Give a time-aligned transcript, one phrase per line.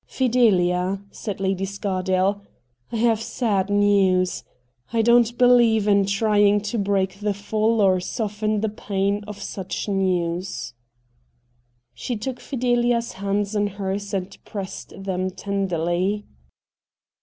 [0.17, 2.41] 'Fidelia,' said Lady Scardale,'
[2.91, 4.43] I have sad news—
[4.91, 9.87] I don't believe in trying to break the fall or soften the pain of such
[9.87, 9.93] news.'
[10.73, 16.25] i82 RED DIAMONDS She took Fidelia's hands in hers and pressed them tenderly.